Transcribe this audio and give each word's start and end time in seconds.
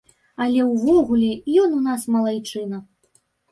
Але 0.45 0.63
ўвогуле, 0.69 1.29
ён 1.65 1.77
у 1.81 1.83
нас 1.91 2.09
малайчына. 2.17 2.83